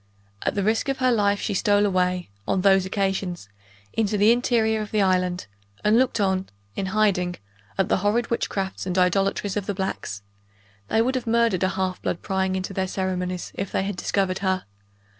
At 0.41 0.55
the 0.55 0.63
risk 0.63 0.89
of 0.89 0.97
her 0.97 1.11
life 1.11 1.39
she 1.39 1.53
stole 1.53 1.85
away, 1.85 2.31
on 2.47 2.61
those 2.61 2.87
occasions, 2.87 3.49
into 3.93 4.17
the 4.17 4.31
interior 4.31 4.81
of 4.81 4.89
the 4.89 5.03
island, 5.03 5.45
and 5.83 5.95
looked 5.95 6.19
on, 6.19 6.49
in 6.75 6.87
hiding, 6.87 7.35
at 7.77 7.87
the 7.87 7.97
horrid 7.97 8.31
witchcrafts 8.31 8.87
and 8.87 8.97
idolatries 8.97 9.55
of 9.57 9.67
the 9.67 9.75
blacks; 9.75 10.23
they 10.87 11.03
would 11.03 11.13
have 11.13 11.27
murdered 11.27 11.61
a 11.61 11.69
half 11.69 12.01
blood, 12.01 12.23
prying 12.23 12.55
into 12.55 12.73
their 12.73 12.87
ceremonies, 12.87 13.51
if 13.53 13.71
they 13.71 13.83
had 13.83 13.95
discovered 13.95 14.39
her. 14.39 14.65